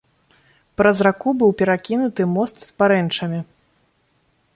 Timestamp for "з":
2.67-2.73